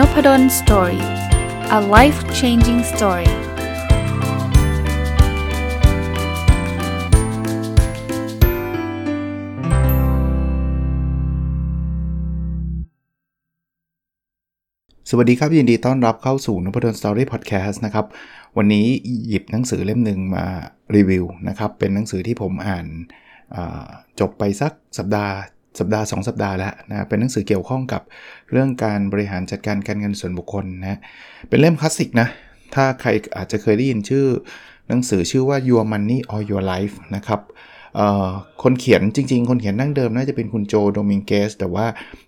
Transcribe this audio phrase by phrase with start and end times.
[0.00, 1.04] n o p a d o l story
[1.78, 3.30] a life changing story
[15.10, 18.06] สวัสดีครับ ยินดีต้อนรับเข้าสู่นพดล Story พอดแคสต์นะครับ
[18.56, 18.86] วันนี้
[19.28, 20.46] หยิบหนังสือเล่มหนึ่งมา
[20.96, 22.86] รีวิวนะครับ เป็นหนังสือที่ผมอ่าน
[24.20, 25.34] จบไปสักสัปดาห์
[25.78, 28.02] สัปดาห์ 2 สัปดาห์แล้วนะเป็นหนังสือเกี่ยวข้องกับ
[28.50, 30.98] เรื่องการบริหารจัดการการเงินส่วนบุคคลนะ
[31.48, 32.28] เป็นเล่มคลาสสิกนะ
[32.74, 34.26] ถ้าใครอาจจะเคยได้ยินชื่อ
[34.88, 37.40] หนังสือชื่อว่า Your Money or Your Life นะครับ
[38.62, 41.86] คนเขียนจริง ๆ คนเขียนนั่งเดิมน่าจะเป็นคุณโจโดมิงเกส แต่ว่า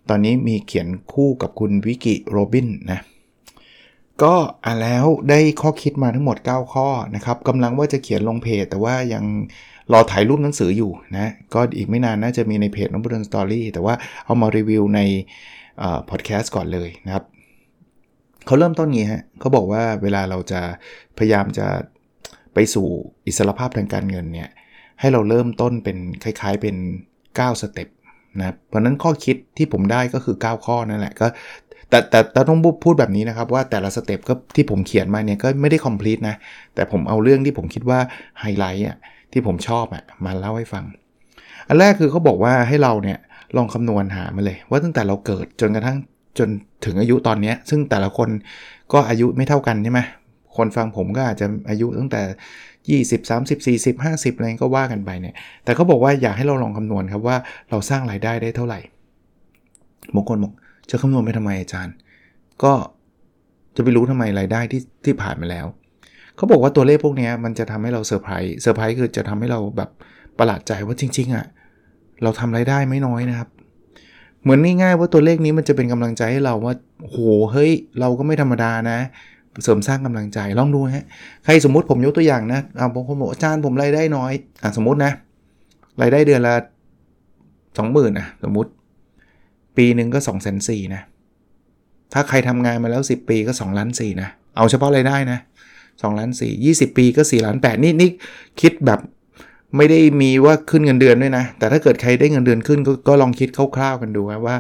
[0.09, 3.01] ตอนนี้มีเขียนคู่กับคุณวิกิโรบินนะ
[4.23, 9.25] ก็อ่านแล้วได้ข้อคิดมาทั้งหมด 9 ข้อนะครับกำลังว่าจะเขียนลงเพจแต่ว่ายัง
[9.93, 13.95] รอถ่ายรูปหนังสืออยู่นะก็อีกไม่นานน่าจะมีในเพจน้องบุญสตอรี่แต่ว่า
[14.25, 15.01] เอามารีวิวใน
[16.11, 17.25] พอดแคสต์ก่อนเลยนะครับ
[18.47, 20.61] เขาเริ่มต้นงี้ฮะเขาบอกว่าเวลาเราจะ
[21.19, 21.67] พยายามจะ
[22.55, 22.87] ไปสู่
[23.27, 24.49] อิสรภาพทางการเงินเนี่ย
[25.01, 26.77] ให้เราเริ่มต้นเป็นคล้ายๆเป็น
[27.21, 27.89] 9 step
[28.39, 31.27] นะเพราะนั้นข้อคิดที่ผมได้ก็คือ 9 ข้อนั่นแหละก็
[31.89, 36.37] แต่แต่ต้องพูดแบบนี้นะครับว่าแต่ละ step ก็ที่ผมเขียนมาเนี่ยก็ไม่ได้ complete นะ
[36.75, 37.99] แต่ผมเอาเรื่องที่ผมคิดว่า
[38.41, 38.97] ไฮไลท์อะ
[39.33, 40.85] ที่ผมชอบอะมาเล่าให้ฟัง
[41.69, 43.19] อันแรกคือเขาบอกว่าให้เราเนี่ย
[43.57, 45.99] ลองคำนวณหามาเลย ว่าตั้งแต่เราเกิดจนกระทั่ง
[46.39, 46.49] จน
[46.85, 48.29] ถึงอายุตอนนี้ซึ่งแต่ละคน
[48.93, 50.01] ก็อายุไม่เท่ากันใช่ไหม
[50.57, 52.23] คนฟังผมก็อาจจะอายุตั้งแต่
[53.11, 57.37] 20 30 40 50อะไรก็ว่ากันไปเนี่ย แต่เขาบอกว่าอยากให้เราลองคำนวณครับว่า
[57.71, 58.81] เราสร้างรายได้ได้เท่าไหร่
[60.15, 60.53] บางคนบอก
[60.91, 61.95] จะคำนวณไปทำไมอาจารย์
[62.65, 62.73] ก็
[63.77, 65.67] จะไปรู้ทำไมรายได้ที่ที่ผ่านมาแล้ว
[66.43, 69.91] เขาบอกว่าตัวเลขพวกนี้มันจะทำให้เรา surprise surprise คือจะทำให้เราแบบ
[70.39, 71.45] ประหลาดใจว่าจริง ๆอะ่ะ
[72.23, 73.49] เราทำไรายได้ไม่น้อยนะครับ
[74.43, 77.19] เหมือนง่ายๆว่าตัวเลขนี้มันจะเป็นกำลังใจให้เราว่าโห
[77.53, 78.99] เฮ้ย เราก็ไม่ธรรมดานะ
[79.63, 81.05] เสริมสร้างกำลังใจลองดูฮะ
[81.45, 84.33] ใครสมมติผมยกตัวอย่างนะเอาบางคนบอกอาจารย์ผมรายได้น้อย
[84.63, 85.13] อะสมมตินะ
[86.03, 86.55] รายได้เดือนละ
[87.79, 88.71] สองหมื่นนะสมมติ
[89.77, 91.03] ปีหนึ่งก็2องแสนสี่นะ
[92.13, 95.39] ถ้าใครทำงานมาแล้ว 10 ปีก็2ล้านสี่นะเอาเฉพาะรายได้นะ
[96.03, 98.11] 2ล้าน4 20 ปีก็4ล้าน8นี่นี่
[98.61, 99.01] คิดแบบ
[99.77, 104.57] ไม่ได้มีว่าขึ้นเงินเดือนด้วยนะ แต่ถ้าเกิดใครได้เงินเดือนขึ้นกก็ลองคิดคร่าวๆกันดูว่า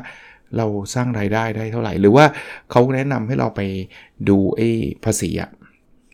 [0.56, 2.24] เราสร้างรายได้ได้เท่าไหร่ หรือว่า
[2.70, 3.60] เขาแนะนำให้เราไป
[4.28, 4.68] ดูไอ้
[5.04, 5.50] ภาษีอะ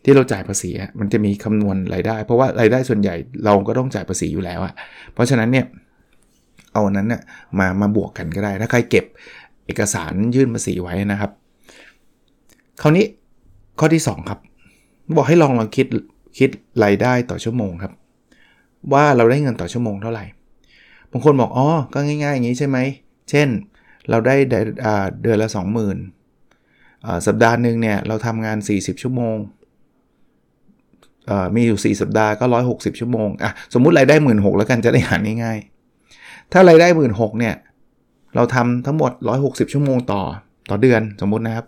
[0.03, 0.69] ที่เราจ่ายภาษี
[0.99, 3.15] มันจะมีคำนวณรายได้ เพราะว่ารายได้ส่วนใหญ่
[3.45, 4.73] เราก็ต้องจ่ายภาษีอยู่แล้วอะ
[5.13, 5.65] เพราะฉะนั้นเนี่ย
[6.73, 7.21] เอานั้นเนี่ย
[7.59, 9.05] มามาบวกกันก็ได้ ถ้าใครเก็บ
[9.65, 11.31] เอกสารยื่นภาษีไว้นะครับ
[12.81, 13.05] คราวนี้
[13.79, 14.39] ข้อที่ 2 ครับ
[15.17, 15.87] บอกให้ลองลองคิด
[16.39, 16.49] คิด
[16.83, 17.93] รายได้ต่อชั่วโมงครับ
[18.93, 20.25] ว่าเราได้เงินต่อชั่วโมงเท่าไหร่
[21.11, 22.77] บางคนบอกอ๋อก็ง่ายๆ อย่างนี้ใช่ไหม
[23.29, 23.47] เช่น
[24.09, 24.35] เราได้
[25.21, 25.49] เดือนละ
[26.37, 29.37] 20,000สัปดาห์หนึ่งเนี่ยเราทำงาน 40 ชั่วโมง
[31.55, 37.55] มีอยู่ 4 สัปดาห์ก็ 160 ชั่วโมงอะสมมุติรายได้ 1 6ื่นแล้วกันจะได้หารง่ายๆ ถ้ารายได้ 1 6ื่นเนี่ย
[38.35, 39.11] เราทำทั้งหมด
[39.43, 40.21] 160 ชั่วโมงต่อ
[40.69, 41.65] ต่อเดือนสมมุตินะครับ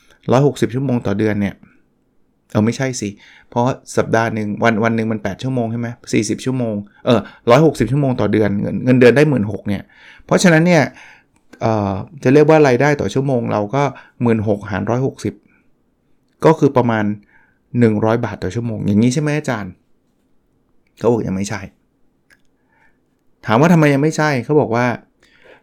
[0.00, 1.54] 160 ชั่วโมงต่อเดือนเนี่ย
[2.50, 3.08] เออไม่ใช่สิ
[3.50, 3.64] เพราะ
[3.96, 6.74] สัปดาห์หนึ่งวันวันหนึ่งมัน 8 ชั่วโมงใช่ไหมสี่สิบชั่วโมง
[7.06, 9.82] เออร้อยหกสิบชั่วโมงต่อเดือนเงินเงินเดือนได้หมื่นหกเนี่ย
[10.26, 10.82] เพราะฉะนั้นเนี่ย
[11.60, 13.82] เอ่อจะเรียกว่ารายได้ต่อชั่วโมงเราก็
[14.22, 15.34] หมื่นหกหารร้อยหกสิบ
[16.44, 17.04] ก็คือประมาณ
[17.64, 19.72] 100 บาทต่อชั่วโมง อย่างนี้ใช่ไหมอาจารย์
[20.98, 21.60] เขาบอกยังไม่ใช่
[23.46, 24.86] ถามว่าทำไมยังไม่ใช่เขาบอกว่า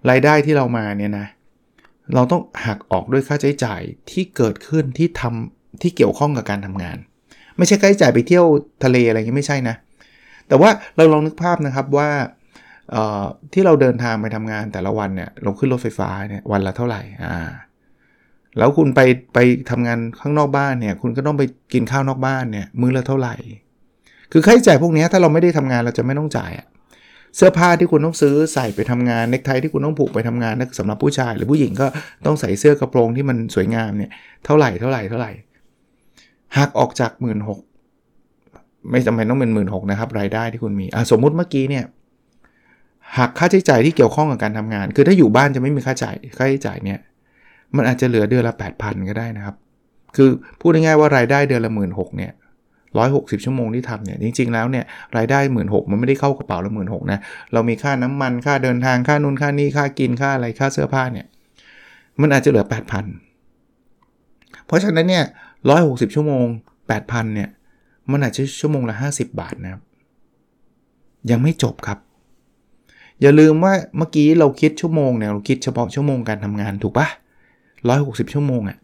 [0.10, 1.28] รายได้ที่เรามาเนี่ยนะ
[2.14, 3.82] เราต้องหักออกด้วยค่าใช้จ่าย
[4.12, 6.98] ที่เกิดขึ้นที่ทำ ที่เกี่ยวข้องกับการทำงาน
[7.58, 8.46] ไม่ใช่ค่าใช้จ่ายไปเที่ยว
[8.84, 9.76] ทะเลอะไรอย่างนี้ไม่ใช่นะ
[10.48, 12.10] แต่ว่าเราลองนึกภาพนะครับว่า
[13.54, 17.52] ที่เราเดินทางไปทำงานแต่ละวันเนี่ยเราขึ้นรถไฟฟ้าเนี่ยวันละเท่าไหร่อ่า
[18.58, 19.02] แล้วคุณไป
[19.34, 19.38] ไป
[19.70, 21.44] ทำงานข้างนอกบ้านเนี่ย คุณก็ต้องไป
[21.74, 23.36] กินข้าวนอกบ้านเนี่ย มื้อละเท่าไหร่
[24.32, 26.68] คือค่าใช้จ่ายพวกนี้ถ้าเราไม่ได้ทำงานเราจะไม่ต้องจ่ายอะ
[27.36, 31.88] เสื้อผ้าที่คุณต้องซื้อใส่ไปทำงานเนคไทที่คุณต้องผูกไปทำงานนะสำหรับผู้ชาย หรือผู้หญิงก็
[32.26, 34.12] ต้องใส่เสื้อกระโปรงที่มันสวยงามเนี่ย
[34.46, 35.32] เท่าไหร่เท่าไหร่เท่าไหร่
[36.58, 37.38] หักออกจาก 1 6ื่น
[38.92, 41.86] ไม่จำเป็นต้องเป็น 1 6ื่นนะครับรายได้ที่คุณมีสมมุติเมื่อกี้เนี่ย
[43.18, 47.00] หักค่าใช้จ่ายที่เกี่ยวข้องกับการทำงาน คือถ้าอยู่บ้านจะไม่มีค่าจ่ายค่าใช้จ่ายเนี่ย
[47.76, 49.56] มันอาจจะเหลือเดือนละ 8,000 ก็ได้นะครับ
[50.16, 50.30] คือ
[50.62, 52.34] พูดง่ายๆว่ารายได้เดือนละ1 6ื่นเนี่ย
[52.98, 54.86] ร้อยหกสิบชั่วโมงที่ทำเนี่ยจริงๆแล้วเนี่ย
[55.18, 57.20] รายได้หมื่นหกมันไม่ได้เข้ากระเป๋าละหมื่นหกนะ
[57.54, 61.26] เรามีค่าน้ำมันค่าเดินทางค่านุนค่านี้ค่ากินค่าอะไรค่าเสื้อผ้าเนี่ย
[62.22, 62.66] มันอาจจะเหลือ
[63.68, 65.26] 8,000 เพราะฉะนั้นเนี่ย
[65.66, 66.46] 160 ชั่วโมง
[66.88, 67.50] 8,000 เนี่ย
[68.12, 69.82] มันอาจจะชั่วโมงละ 50 บาทนะครับ
[71.32, 72.00] ยังไม่จบครับ
[73.22, 77.08] อย่าลืมว่าเมื่อกี้เราคิดชั่วโมงเนี่ยเราคิดเฉพาะชั่วโมงการทำงานถูกปะ
[77.72, 78.78] 160 ชั่วโมงอะ่ะ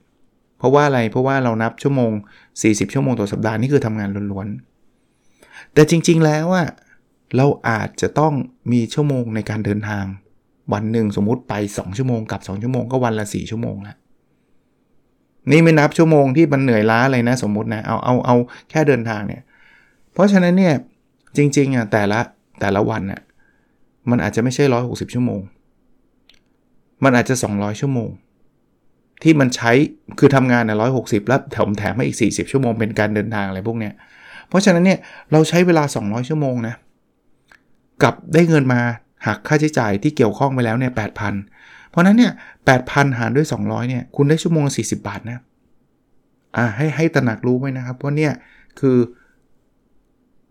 [0.63, 2.11] ราะว่าอะไร เพราะว่าเรานับชั่วโมง
[2.51, 6.67] 40 ชั่วโมงต่อสัปดาห์นี่คือทำงานล้วนๆ แต่จริงๆ แล้วอะ
[7.35, 8.33] เราอาจจะต้อง
[8.71, 10.05] มีชั่วโมงในการเดินทาง
[10.73, 13.95] วันหนึ่งสมมุติไป 2 ชั่วโมงกับ 2 ชั่วโมงก็วันละ 4 ชั่วโมงละ
[15.51, 18.35] นี่ไม่นับชั่วโมงที่มันเหนื่อยล้าเลยนะสมมตินะเอาเอาเอา
[18.69, 19.41] แค่เดินทางเนี่ย
[20.13, 20.73] เพราะฉะนั้นเนี่ย
[21.37, 22.19] จริงๆอะแต่ละ
[22.61, 23.21] แต่ละวันอะ
[24.09, 25.41] มันอาจจะไม่ใช่ 160 ชั่วโมง
[27.03, 28.09] มันอาจจะ 200 ชั่วโมง
[29.23, 29.71] ที่มันใช้
[30.19, 33.93] คือทำงานอะ160แล้วแถมแถมให้อีก 40 ชั่วโมงเป็นการเดินทางอะไรพวกเนี้ย
[34.47, 34.99] เพราะฉะนั้นเนี่ย
[35.31, 36.75] เราใช้เวลา 200 ชั่วโมงนะ
[38.03, 38.79] กับได้เงินมา
[39.27, 42.33] หักค่าใช้จ่ายที่เกี่ยวข้องไปแล้วเนี่ย8,000 เพราะนั้นเนี่ย
[42.73, 45.43] 8,000หารด้วย 200เนี่ยคุณได้ชั่วโมง 40 บาทนะ
[46.57, 48.33] อ่าให้ให้ตระหนักรู้ไว้นะครับว่าเนี่ย
[48.79, 48.97] คือ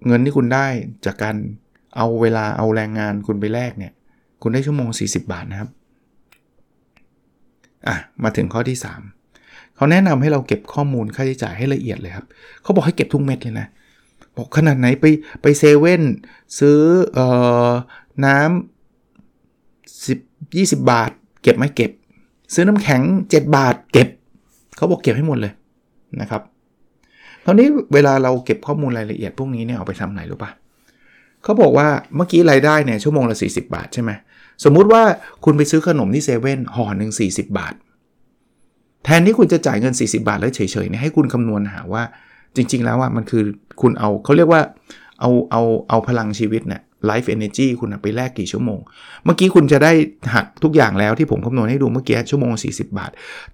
[0.06, 0.66] เงินที่คุณได้
[1.06, 1.36] จากการ
[1.96, 3.92] เอาเวลาเอาแรงงานคุณไปแลกเนี่ย
[4.42, 5.70] คุณได้ชั่วโมง 40 บาทนะครับ
[7.88, 8.78] อะมาถึงข้อที่
[9.26, 12.26] 3 เขาแนะนำให้เราเก็บข้อมูลค่าใช้จ่ายให้ละเอียดเลยครับ
[12.62, 13.66] เขาบอกให้เก็บทุกเม็ดเลยนะ
[14.36, 15.04] บอกขนาดไหนไป
[15.42, 16.02] ไปเซเว่น
[16.58, 16.78] ซื้อ
[17.12, 17.26] เอ่
[17.68, 17.70] อ
[18.24, 20.18] น้ำสิบ
[20.56, 21.10] ยี่สิบบาท
[21.42, 21.90] เก็บไหมเก็บ
[22.54, 23.00] ซื้อน้ำแข็ง
[23.30, 24.08] 7 บาทเก็บ
[24.76, 25.52] เขาบอกเก็บให้หมดเลย
[26.20, 26.42] นะครับ
[27.44, 30.50] คราวนี้เวลาเราเก็บข้อมูลรายละเอียดพวกนี้เนี่ยเอาไปทำไหนรู้ปะ
[31.42, 34.10] เขาบอกว่าเมื่อกี้รายได้เนี่ยชั่วโมงละ 40 บาทใช่ไหม
[34.64, 35.02] สมมุติว่า
[35.44, 37.74] คุณไปซื้อขนมที่เซเว่นห่อหนึ่ง40 บาท
[39.04, 42.02] แทนที่คุณจะจ่ายเงิน 40 บาทแล้วเฉยๆเนี่ยให้คุณคำนวณหาว่า
[42.56, 43.42] จริง ๆ แล้วอะมันคือ
[43.80, 44.62] คุณเอาเขาเรียกว่า
[45.20, 48.80] เอาเอาเอาพลังชีวิตเนี่ย life energy คุณไปแลกกี่ชั่วโมง
[49.24, 49.92] เมื่อกี้คุณจะได้
[50.34, 53.10] หักทุกอย่างแล้วที่ผมคำนวณให้ดูเมื่อกี้ชั่วโมง 40 บาท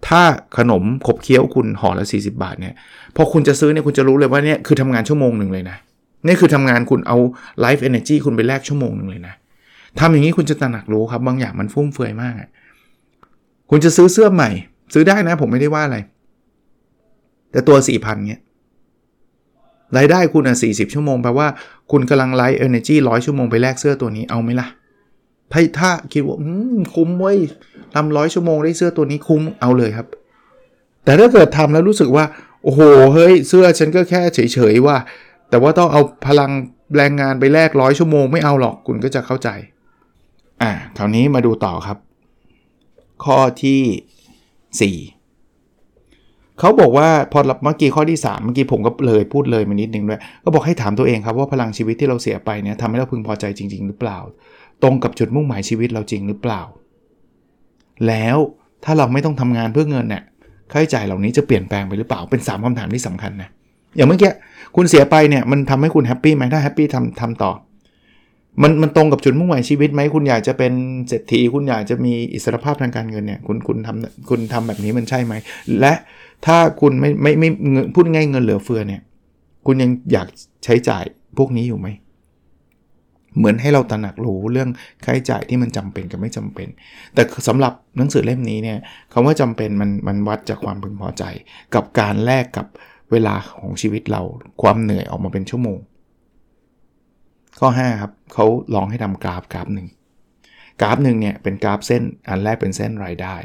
[0.07, 0.21] ถ้า
[0.59, 2.75] ขนมขบเคี้ยวคุณห่อละ 40 บาทเนี่ย
[3.17, 5.77] พอคุณจะซื้อเนี่ยคุณจะรู้เลยว่าเนี่ยคือทำงานชั่วโมงหนึ่งเลยนะ
[6.27, 7.17] นี่คือทำงานคุณเอา
[7.65, 9.35] life energy คุณไปแลกชั่วโมงหนึ่งเลยนะ
[10.01, 12.35] ทำอย่างนี้คุณจะตระหนักรู้ครับบางอย่างมันฟุ่มเฟือยมาก
[13.71, 14.51] คุณจะซื้อเสื้อใหม่
[14.93, 15.99] ซื้อได้นะ ผมไม่ได้ว่าอะไร
[17.53, 18.41] แต่ตัว4,000เนี้ย
[19.97, 21.49] รายได้คุณอะ40 ชั่วโมงแปลว่า
[21.91, 24.69] คุณกำลังไลฟ์เอเนจีร้อยชั่วโมงไปแลกเสื้อตัวนี้เอาไหมล่ะ
[25.53, 26.37] ถ้าถ้าคิดว่า
[26.95, 27.39] คุ้มเว้ย
[27.95, 30.07] ทำร้อยชั่วโมงได้เสื้อตัวนี้คุ้มเอาเลยครับ
[31.05, 32.25] แต่ถ้าเกิดทำแล้วรู้สึกว่า
[32.63, 32.81] โอ้โห
[33.15, 34.97] เฮ้ยเสื้อฉันก็แค่เฉยๆว่า
[35.51, 36.51] แต่ว่าต้องเอาพลัง
[36.97, 39.49] แรงงานไปแลกร้อยชั่วโมงไม่เอาหรอกคุณก็จะเข้าใจ
[40.63, 41.99] อ่าคราวนี้มาดูต่อครับ
[43.25, 45.18] ข้อที่ 4
[46.59, 54.19] เขาบอกว่าพอเมื่อกี้ข้อที่ 3 เมื่อกี้ผมก็เลยพูดเลยมานิดนึงด้วย ก็บอกให้ถามตัวเองครับว่าพลังชีวิตที่เราเสียไปเนี่ยทำให้เราพึงพอใจจริง ๆ หรือเปล่า
[54.83, 56.63] ตรงกับจุดมุ่งหมายชีวิตเราจริงหรือเปล่า
[58.07, 58.37] แล้ว
[58.85, 60.23] ถ้าเราไม่ต้องทำงานเพื่อเงินเนี่ย
[60.73, 63.49] ค่าใช้จ่ายเหล่านี้จะเปลี่ยนแปลงไปหรือเปล่าเป็น 3คำถามที่สำคัญนะ
[63.97, 64.31] อย่างเมื่อกี้
[64.77, 67.53] คุณเสียไปเนี่ยมันทำให้คุณ happy ไหมถ้า happy ทำทำต่อ
[68.63, 70.73] มันมันตรงกับจุดมุ่งหมายชีวิตไหมคุณอยากจะเป็น
[71.09, 75.35] เศรษฐีคุณอยากจะมีอิสรภาพทางการเงินเนี่ยคุณคุณทำคุณทำแบบนี้มันใช่ไหม
[75.81, 75.93] และ
[76.47, 77.49] ถ้าคุณไม่ไม่ไม่
[77.95, 79.03] พูดง่ายเงินเหลือเฟือเนี่ย
[79.67, 80.27] คุณยังอยาก
[80.65, 81.05] ใช้จ่าย
[81.39, 81.89] พวกนี้อยู่ไหม
[83.37, 84.69] เหมือนให้เราตระหนักรู้เรื่อง
[85.05, 86.69] ค่าใช้จ่ายที่มันจำเป็นกับไม่จำเป็น
[87.15, 88.79] แต่สำหรับหนังสือเล่มนี้เนี่ย
[89.13, 91.25] คำว่าจำเป็นมันมันวัดจากความพึงพอใจ
[91.75, 92.67] กับการแลกกับ
[93.11, 94.23] เวลาของชีวิตเรา
[94.63, 95.79] ความเหนื่อยออกมาเป็นชั่วโมง
[97.59, 99.89] ข้อ 5 ครับเขาลองให้ทำกราฟกราฟหนึ่ง
[100.81, 103.37] กราฟหนึ่งเนี่ยเป็นกราฟเส้นอันแรกเป็นเส้นรายได้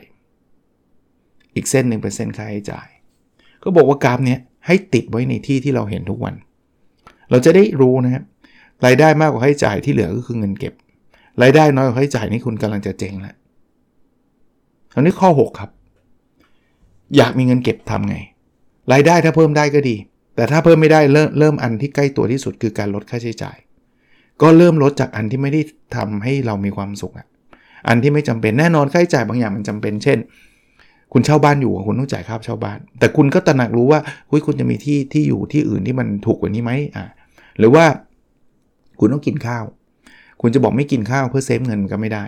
[1.55, 2.88] อีกเส้นหนึ่งเป็นเส้นค่าใช้จ่าย
[3.63, 6.36] ก็บอกว่ากราฟเนี้ยให้ติดไว้ในที่ที่เราเห็นทุกวัน
[7.29, 8.24] เราจะได้รู้นะครับ
[8.86, 10.74] รายได้มากกว่าค่าใช้จ่ายที่เหลือก็คือเงินเก็บ
[11.41, 13.36] รายได้น้อยกว่าค่าใช้จ่ายนี่คุณกำลังจะเจ๊งแล้ว
[14.95, 15.72] อันนี้ข้อ 6 ครับ
[17.17, 18.17] อยากมีเงินเก็บทำไง
[18.93, 19.95] รายได้ถ้าเพิ่มได้ก็ดี
[20.36, 23.57] แต่ถ้าเพิ่มไม่ได้เริ่มเริ่มอันที่ใกล้ตัวที่สุดคือการลดค่าใช้จ่าย
[24.41, 25.62] ก็เริ่มลดจากอันที่ไม่ได้
[25.95, 27.27] ทำให้เรามีความสุขอะ
[27.88, 30.17] อันที่ไม่จำเป็นแน่นอนค่าใช้จ่ายบางอย่างมันจำเป็น เช่น
[31.13, 37.05] คุณเช่าบ้านอยู่คุณต้องจ่ายค่าเช่าบ้าน แต่คุณก็ตระหนักรู้ว่าคุยคุณจะมีที่ที่อยู่ที่อื่นที่มันถูกกว่านี้ไหมอ่า
[37.60, 37.86] หรือว่า
[39.00, 39.63] คุณต้องกินข้าว
[40.41, 42.25] คุณจะบอกไม่กินข้าวเพื่อเซฟเงินก็ไม่ได้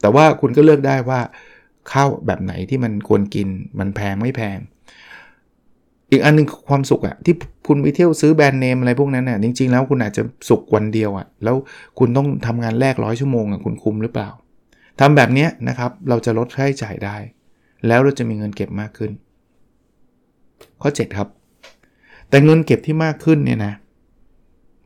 [0.00, 1.20] แต่ว่าคุณก็เลือกได้ว่า
[1.92, 4.58] ข้าวแบบไหนที่มันควรกินมันแพงไม่แพง
[6.10, 7.34] อีกอันนึงความสุขอะที่
[7.66, 11.56] คุณไปเที่ยวซื้อแบรนด์เนมอะไรพวกนั้นน่ะจริง ๆ แล้วคุณอาจจะสุขวันเดียวอะแล้ว
[11.98, 14.28] คุณต้องทำงานแลกร้อยชั่วโมงอะคุณคุ้มหรือเปล่า
[15.00, 17.16] ทำแบบนี้นะครับเราจะลดค่าใช้จ่ายได้
[17.88, 19.10] แล้วเราจะมีเงินเก็บมากขึ้น
[20.82, 21.28] ข้อ 7 ครับ
[22.28, 23.72] แต่เงินเก็บที่มากขึ้นเนี่ยนะ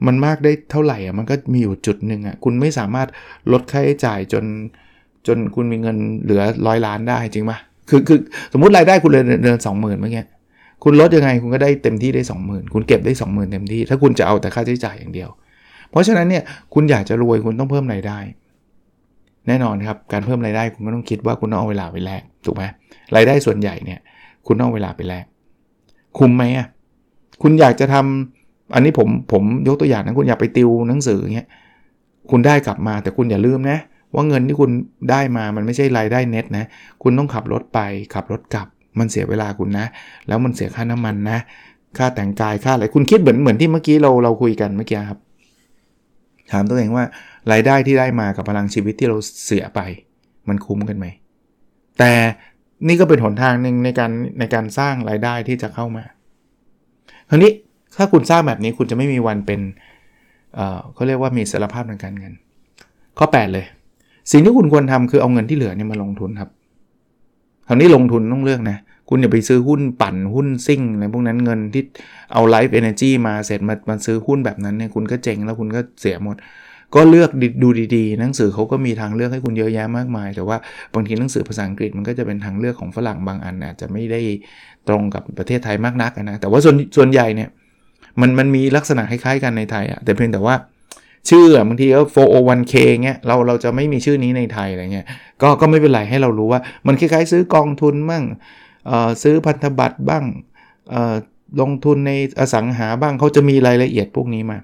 [0.07, 3.09] มันมากได้เท่าไหร่อะมันก็มีอยู่จุดหนึ่งอะคุณไม่สามารถ
[3.53, 4.45] ลดค่าใช้จ่ายจน
[5.27, 8.19] จนคุณมีเงินเหลือร้อยล้านได้จริงปะคือคือ
[8.53, 10.25] สมมติรายได้คุณเดือนเดือนสองหมื่นเมื่อกี้
[10.85, 15.29] คุณลดยังไงคุณก็ได้เต็มที่ได้ 20,000 คุณเก็บได้ 20,000 เต็มที่ ถ้าคุณจะเอาแต่ค่าใช้จ่ายอย่างเดียว
[15.91, 16.43] เพราะฉะนั้นเนี่ย
[16.75, 18.19] คุณอยากจะรวยคุณต้องเพิ่มรายได้
[19.47, 22.63] แน่นอนครับ การเพิ่มรายได้คุณก็ต้องคิดว่าคุณต้องเอาเวลาไปแลกถูกไหม
[23.17, 24.01] รายได้ส่วนใหญ่เนี่ย
[24.47, 25.25] คุณต้องเอาเวลาไปแลก
[26.19, 26.67] คุ้มไหมอะ
[27.43, 31.49] คุณอยากจะทำอันนี้ผมผมยกตัวอย่างนะคุณอยากไปติวหนังสือเงี้ย
[32.31, 33.79] คุณได้กลับมาแต่คุณอย่าลืมนะ
[34.15, 34.71] ว่าเงินที่คุณ
[35.11, 36.65] ได้มามันไม่ใช่รายได้เน็ตนะ
[37.03, 37.81] คุณต้องขับรถไป
[38.15, 38.69] ขับรถกลับ
[38.99, 39.87] มันเสียเวลาคุณนะ
[40.29, 41.39] แล้วมันเสียค่าน้ำมันนะ
[41.99, 45.19] ค่าแต่งกายค่าอะไรคุณคิดเหมือนเหมือนที่เมื่อกี้เราเราคุยกันเมื่อกี้ครับ
[46.53, 47.05] ถามตัวเองว่า
[47.53, 49.81] รายได้ที่ได้มากับพลังชีวิตที่เราเสียไป
[50.49, 51.07] มันคุ้มกันไหม
[51.99, 52.13] แต่
[52.89, 56.05] นี่ก็เป็นหนทางหนึ่งในการในการสร้างรายได้ที่จะเข้ามา
[57.29, 57.53] คราวนี้
[57.97, 59.61] ถ้าคุณสร้างแบบนี้คุณจะไม่มีวันเป็น
[60.55, 62.33] เอ่อเขาเรียกว่ามีสารภาพทางการเงิน
[63.19, 63.67] ข้อ 8 เลย
[64.31, 66.51] สิ่งที่คุณควรทำคือเอาเงินที่เหลือเนี่ยมาลงทุนครับ
[67.67, 68.79] คราวนี้ลงทุนต้องเลือกนะ
[69.09, 71.83] คุณอย่าไปซื้อหุ้นปั่นหุ้นซิ่งอะไรพวกนั้นเงินที่
[72.33, 76.37] เอาไลฟ์เอเนจีมาเสร็จมามาซื้อหุ้นแบบนั้นเนี่ยคุณก็เจ๊งแล้วคุณก็เสียหมด
[76.95, 77.31] ก็เลือก
[77.63, 80.57] ดูดีๆ หนังสือเขาก็มีทางเลือกให้คุณเยอะแยะมากมาย แต่ว่า
[80.95, 84.21] บางทีหนังสือภาษาอังกฤษมันก็จะเป็นทางเลือกของฝรั่งบางอันอาจจะไม่ได้
[84.89, 87.49] ตรงกับประเทศไทยมากนักนะแต่ว่าส่วนส่วนใหญ่เนี่ย
[88.21, 90.55] มันมันมีลักษณะคล้ายๆกันในไทยอะแต่เพียงแต่ว่า
[91.31, 95.07] ชื่อบางทีก็ 401k เงี้ยเราเราจะไม่มีชื่อนี้ในไทยอะไรเงี้ย
[95.43, 98.25] ก็ก็ไม่เป็นไรให้เรารู้ว่า มันคล้ายๆ ซื้อกองทุนบ้าง
[99.23, 100.25] ซื้อพันธบัตรบ้าง
[101.61, 104.59] ลงทุนในอสังหาบ้างเขาจะมีรายละเอียดพวกนี้มา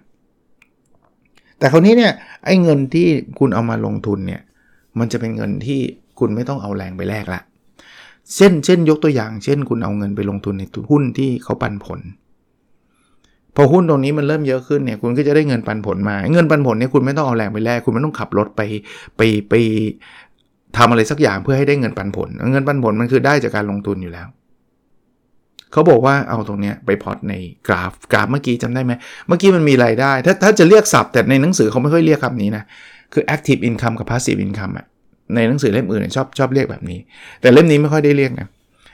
[1.58, 2.12] แต่คราวนี้เนี่ย
[2.44, 3.06] ไอ้เงินที่
[3.38, 4.42] คุณเอามาลงทุนเนี่ย
[4.98, 5.80] มันจะเป็นเงินที่
[6.18, 7.40] คุณไม่ต้องเอาแรงไปแลกละ
[8.34, 12.00] เช่นเช่นยกตัวอย่าง เช่น คุณเอาเงินไปลงทุนในหุ้นที่เขาปันผล
[13.56, 18.60] พอหุ้นตรงนี้มันเริ่มเยอะขึ้นเนี่ยคุณก็จะได้เงินปันผลมา เงินปันผลเนี่ยคุณไม่ต้องเอาแรงไปแลกคุณไม่ต้องขับรถไป
[19.16, 19.54] ไปไป
[20.76, 24.28] ทำอะไรสักอย่างเพื่อให้ได้เงินปันผล เงินปันผลมันคือได้จากการลงทุนอยู่แล้ว
[25.76, 27.34] เขาบอกว่าเอาตรงนี้ไปพอร์ตใน
[27.68, 28.92] กราฟกราฟเมื่อกี้จำได้ไหม
[29.28, 32.64] เมื่อกี้มันมีรายได้ ถ้าถ้าจะเรียกศัพท์แต่ในหนังสือเขาไม่ค่อยเรียกคำนี้นะ
[33.12, 34.86] คือ active income กับ passive income อะ
[35.34, 36.98] ในหนังสือเล่มอื่นชอบชอบเรียกแบบนี้
[37.40, 38.46] แต่เล่มนี้ไม่ค่อยได้เรียกนะ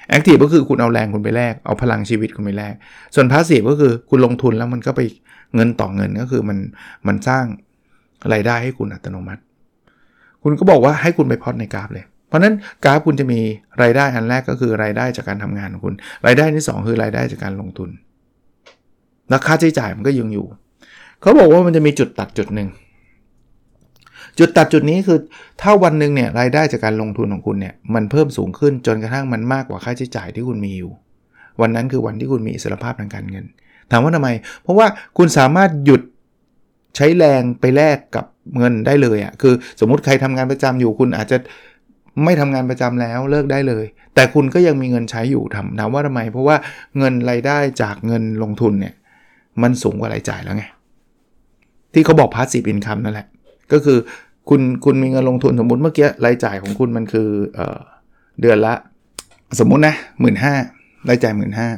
[0.09, 2.75] แอคทีฟก็คือคุณเอาแรงคุณไปแลกเอาพลังชีวิตคุณไปแลก
[3.15, 5.01] ส่วนพาสซีฟก็คือคุณลงทุนแล้วมันก็ไป
[5.55, 6.59] เงินต่อเงินก็คือมัน
[7.07, 7.45] มันสร้าง
[8.33, 9.43] รายได้ให้คุณอัตโนมัติ
[10.43, 13.41] คุณก็บอกว่าให้คุณไปพอดในกราฟเลย เพราะนั้นกราฟคุณจะมี
[13.83, 15.95] รายได้อันแรกก็คือรายได้จากการทำงานของคุณ
[16.27, 17.91] รายได้ที่ 2 คือรายได้จากการลงทุน
[19.29, 20.47] แล้วค่าใช้จ่ายมันก็ยังอยู่
[21.21, 22.69] เขาบอกว่ามันจะมีจุดตัดจุดหนึ่ง
[24.39, 25.19] จุดตัดจุดนี้คือ
[25.61, 30.93] ถ้าวันหนึ่งเนี่ยรายได้จากการลงทุนของคุณเนี่ยมันเพิ่มสูงขึ้นจนกระทั่งมันมากกว่าค่าใช้จ่ายที่คุณมีอยู่
[31.61, 33.45] วันนั้นคือวันที่คุณมีอิสรภาพทางการเงิน
[33.91, 34.29] ถามว่าทำไม
[34.63, 34.87] เพราะว่า
[35.19, 36.03] คุณสามารถหยุด
[36.97, 38.25] ใช้แรงไปแลกกับ
[38.59, 41.39] เงินได้เลยอะ่ะคือสมมติใครทำงานประจำอยู่คุณอาจจะ
[42.25, 46.57] ไม่ทำงานประจำแล้วเลิกได้เลย แต่คุณก็ยังมีเงินใช้อยู่ทำถามว่าทำไม เพราะว่า
[46.99, 48.95] เงินรายได้จากเงินลงทุนเนี่ย
[49.63, 50.65] มันสูงกว่ารายจ่ายแล้วไง
[51.93, 53.27] ที่เขาบอก passive income นั่นแหละ
[53.73, 53.99] ก็คือ
[54.49, 57.79] คุณคุณมีเงินลงทุนสมมุติเมื่อกี้รายจ่ายของคุณมันคือเออ
[58.41, 58.75] เดือนละ
[59.59, 60.55] สมมุตินะหมื่นห้า
[61.09, 61.69] รายจ่ายหมื่นห้า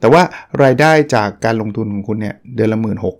[0.00, 0.22] แต่ว่า
[0.62, 3.16] รายได้จากการลงทุนของคุณเนี่ยเดือนละหมื่นหก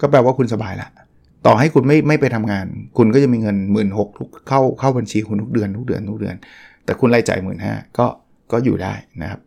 [0.00, 0.88] ก็แปลว่าคุณสบายละ
[1.46, 4.08] ต่อให้คุณไม่ไม่ไปทำงาน คุณก็จะมีเงินหมื่นหก
[4.48, 6.36] เข้าเข้าบัญชีคุณทุกเดือนทุกเดือนทุกเดือน
[6.84, 8.06] แต่คุณรายจ่ายหมื่นห้าก็
[8.52, 9.40] ก็อยู่ได้นะครับ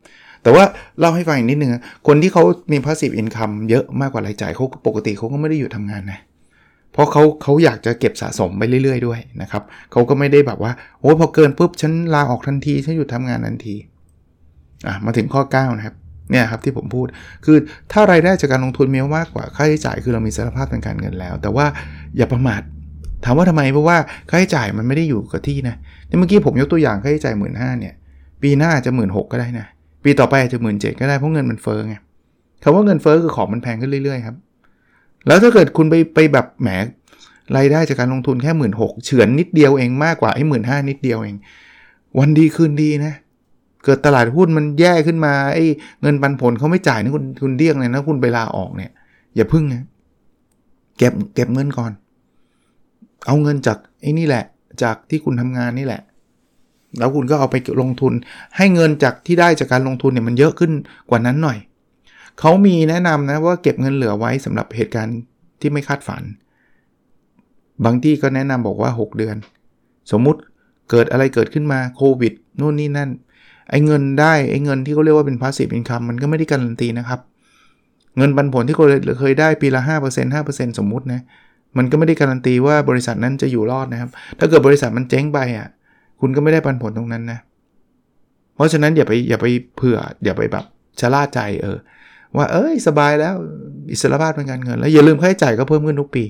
[0.44, 0.64] แต่ว่า
[1.00, 1.72] เล่าให้ฟังอีกนิดนึง
[2.08, 6.20] คนที่เขามี passive income เยอะมากกว่ารายจ่ายเขาปกติเขาก็ไม่ได้อยู่ทำงานนะ
[6.94, 13.76] เพราะเขาเขาอยากจะเก็บสะสมไปเรื่อย ๆ ด้วยนะครับเขาก็ไม่ได้แบบว่าโอ้พอเกินปุ๊บฉันลาออกทันทีฉันหยุดทำงานทันที
[14.88, 15.96] อะมาถึงข้อ 9 นะครับ
[16.32, 17.08] เนี่ยครับที่ผมพูด
[17.46, 17.58] คือ
[17.92, 21.66] ถ้ารายได้จากการลงทุนมีมากกว่าค่าใช้จ่ายคือเรามีอิสรภาพทางการเงินแล้ว แต่ว่า
[22.18, 22.62] อย่าประมาท
[23.26, 23.98] ถามว่าทำไมเพราะว่า
[24.30, 25.76] ค่าใช้จ่ายมันไม่ได้อยู่กับที่นะ
[26.20, 27.94] เมื่อกี้ผมยกตัวอย่างค่าใช้จ่ายหมื่นห้าเนี่ย
[28.42, 29.66] ปีหน้าจะหมื่นหกก็ได้นะ
[30.04, 31.96] ปีต่อไปอาจจะหมื่นเจ็ดก็ได้เพราะเงินมันเฟ้อไง
[32.64, 34.36] คำว่าเงินเฟ้อคือของมันแพงขึ้นเรื่อยๆครับ
[35.28, 36.70] แล้วถ้าเกิดคุณไปไปแบบแหม
[37.58, 41.36] รายได้จากการลงทุนแค่หมื่นหกเฉือนนิดเดียวเองมากกว่าไอ้หมื่นห้านิดเดียวเอง
[42.20, 45.66] วันดีคืนดีนะเเกิดตลาดหุ้นมันแย่ขึ้นมาไอ้
[46.02, 48.92] เงินปันผลเขาไม่จ่ายนะคุณคุณเรียกเลยนะคุณไปลาออกเนี่ย
[49.36, 49.84] อย่าพึ่งนะ
[50.98, 51.92] เก็บเก็บเงินก่อน
[53.26, 54.46] เอาเงินจากไอ้นี่แหละ
[54.84, 56.02] จากที่คุณทำงานนี่แหละ
[57.00, 58.14] แล้วคุณก็เอาไปลงทุน
[58.58, 60.72] ให้เงินจากที่ได้จากการลงทุนเนี่ยมันเยอะขึ้น
[61.10, 61.58] กว่านั้นหน่อย
[62.40, 65.18] เขามีแนะนำนะว่าเก็บเงินเหลือไว้สำหรับเหตุการณ์
[65.62, 66.24] ที่ไม่คาดฝัน
[67.86, 69.36] บางที่ก็แนะนำบอกว่า 6 เดือน
[70.12, 70.40] สมมุติ
[70.90, 73.10] เกิดอะไรเกิดขึ้นมาโควิดนู่นนี่นั่น
[73.70, 77.20] ไอ้เงินได้ไอ้เงินที่เขาเรียกว่าเป็น passive income มันก็ไม่ได้การันตีนะครับ
[78.18, 78.76] เงินปันผลที่
[79.20, 81.22] เคยได้ปีละ 5% 5%สมมุตินะ
[81.78, 84.10] มันก็ไม่ได้การันตีว่าบริษัทนั้นจะอยู่รอดนะครับ
[84.40, 85.68] ถ้าเกิดบริษัทมันเจ๊งไปอะ
[86.22, 87.40] คุณก็ไม่ได้ปันผลตรงนั้นนะ
[88.56, 89.46] เพราะฉะนั้นอย่าไปอย่าไป
[89.76, 90.66] เผื่ออย่าไปแบบ
[91.00, 91.78] ชะล่าใจเออ
[92.38, 93.36] ว่าเอ้ยสบายแล้ว
[93.92, 96.24] อิสรภาพทางการเงิน แล้วอย่าลืมค่าใช้จ่ายก็เพิ่มขึ้นทุกปี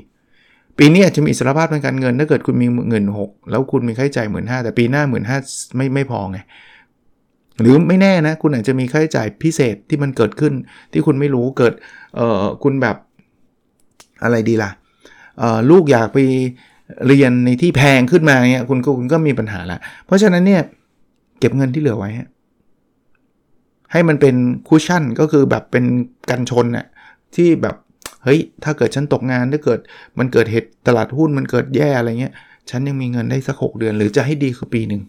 [0.77, 5.37] ปีนี้อาจจะมีอิสรภาพทางการเงิน ถ้าเกิดคุณมีเงินหกแล้วคุณมีค่าใช้จ่ายหมื่นห้าแต่ปีหน้าหมื่นห้า
[5.75, 6.39] ไม่ไม่พอไง
[7.61, 10.53] หรือไม่แน่นะ คุณอาจจะมีค่าใช้จ่ายพิเศษที่มันเกิดขึ้น
[10.91, 11.73] ที่คุณไม่รู้เกิด
[12.15, 12.97] เอ่อคุณแบบ
[14.23, 14.71] อะไรดีล่ะ
[15.39, 16.19] เอ่อลูกอยากไป
[17.07, 20.61] เรียนในที่แพงขึ้นมาเงี้ยคุณก็คุณก็มีปัญหาละเพราะฉะนั้นเนี่ย
[21.39, 22.11] เก็บเงินที่เหลือไว้
[23.91, 24.35] ให้มันเป็น
[24.67, 25.85] คุชชั่นก็คือแบบเป็น
[26.29, 26.85] กันชนน่ะ
[27.35, 27.75] ที่แบบ
[28.23, 29.79] เฮ้ยถ้าเกิดฉันตกงานถ้าเกิด
[30.19, 32.33] มันเกิดเหตุตลาดหุ้นมันเกิดแย่อะไรเงี้ย
[32.69, 35.01] ฉันยังมีเงินได้สักหเดือน หรือจะให้ดีคือปีหนึ่ง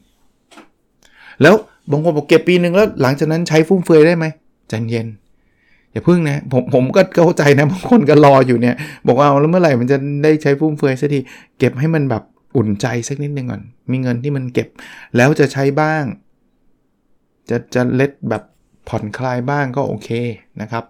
[1.42, 1.54] แล้ว
[1.90, 4.24] บางคนบอกเก็บปีหนึ่งแล้วหลังจากนั้นใช้ฟุ่มเฟือยได้ไหม
[4.68, 5.06] ใจเย็น
[5.92, 8.74] อย่าพึ่งนะผมผมก็เข้าใจนะบางคนก็รออยู่เนี่ย
[9.06, 11.20] บอกว่าแล้วเมื่อไหร่มันจะได้ใช้ฟุ่มเฟือยสักที
[11.58, 12.22] เก็บให้มันแบบ
[12.56, 14.68] อุ่นใจสักนิดนึงก่อน มีเงินที่มันเก็บ
[15.16, 16.04] แล้วจะใช้บ้าง
[17.50, 18.42] จะจะเล็ดแบบ
[18.88, 20.08] ผ่อนคลายบ้างก็โอเค
[20.60, 20.84] นะครับ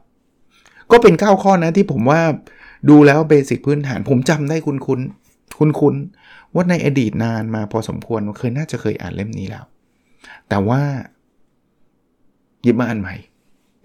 [0.91, 2.21] ก็เป็น 9 ข้อนะที่ผมว่า
[2.91, 5.01] ดูแล้วเบสิกพื้นฐาน ผมจำได้คุณคุณ
[5.59, 5.95] คุณคุณ
[6.55, 9.65] ว่าในอดีตนานมาพอสมควรเคยน่าจะเคยอ่านเล่มนี้แล้ว
[10.49, 10.81] แต่ว่า
[12.63, 13.17] หยิบมาอ่านใหม่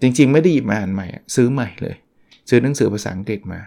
[0.00, 1.96] จริงๆ ไม่ได้หยิบมาอ่านใหม่ ซื้อใหม่เลย
[2.48, 3.60] ซื้อหนังสือภาษาอังกฤษมา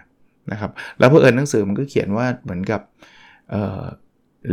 [0.50, 2.80] นะครับ แล้วเพื่อเอิญหนังสือมันก็เขียนว่าเหมือนกับ
[3.50, 3.82] เอ่อ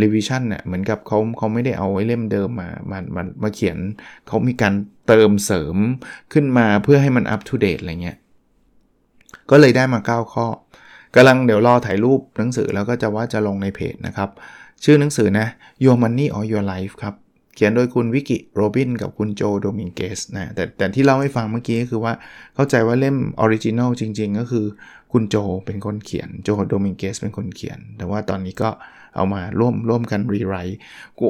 [0.02, 3.78] รีวิชั่นเนี่ยเหมือนกับเขาเขาไม่ได้เอาไว้เล่มเดิมมามามามาเขียน
[4.28, 4.74] เขามีการ
[5.08, 5.78] เติมเสริม
[6.34, 8.18] ขึ้นมาเพื่อให้มัน up to date อะไรเงี้ย
[9.52, 10.48] ก็เลยได้มา 9 ข้อ
[11.16, 14.30] กำลังเดี๋ยวรอถ่ายรูปหนังสือแล้วก็จะว่าจะลงในเพจนะครับ
[14.84, 15.48] ชื่อหนังสือนะ
[15.84, 17.16] Your Money or Your Life ครับ
[17.56, 22.14] เขียนโดยคุณวิกกี้ โรบินกับคุณโจโดมิงเกสนะแต่แต่ที่เล่าให้ฟังเมื่อกี้ก็คือว่า
[22.56, 24.66] เข้าใจว่าเล่ม original จริง ๆ ก็คือ
[25.12, 25.36] คุณโจ
[25.66, 28.70] เป็นคนเขียนโจโดมิงเกสเป็นคนเขียน แต่ว่าตอนนี้ก็
[29.16, 30.78] เอามาร่วมร่วมกัน rewrite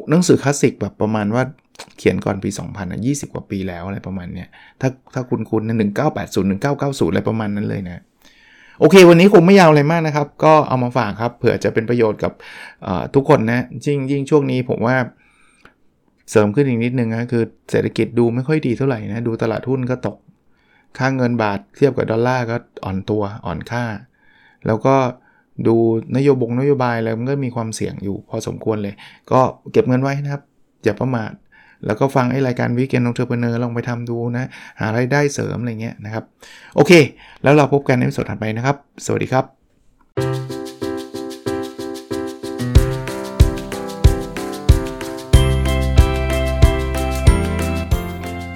[0.10, 1.44] หนังสือคลาสสิกแบบประมาณว่า
[1.98, 4.48] เขียนก่อนปี 2000อะ20 กว่าปีแล้วอะไรประมาณเนี้ย
[4.82, 8.04] ถ้าถ้าคุณคุณนะ1980 1990 อะไรประมาณนั้นเลยนะ
[8.80, 12.32] โอเค วันนี้คงไม่ยาวอะไรมากนะครับ ก็เอามาฝากครับเผื่อจะเป็นประโยชน์กับ
[13.16, 14.96] ทุกคนนะยิ่งยิ่งช่วงนี้ผมว่า
[16.32, 20.18] เสริมขึ้นอีกนิดนึงนะคือเศรษฐกิจดูไม่ค่อยดีเท่าไหร่นะ ดูตลาดหุ้นก็ตก
[20.98, 23.84] ค่าเงินบาทเทียบกับดอลลาร์ก็อ่อนตัวอ่อนค่า
[24.66, 24.96] แล้วก็
[25.68, 25.76] ดู
[26.16, 28.94] นโยบงนโยบายอะไรมันก็มีความเสี่ยงอยู่พอสมควรเลย
[29.32, 30.42] ก็เก็บเงินไว้นะครับ
[30.84, 31.32] อย่าประมาท
[31.86, 36.24] แล้วก็ฟังไอ้รายการวิกเกนองเทอร์เพเนอร์ลองไปทำดูนะ หารายได้เสริมอะไรเงี้ยนะครับ
[36.76, 36.92] โอเค
[37.44, 40.45] แล้วเราพบกันในสดถัดไปนะครับ สวัสดีครับ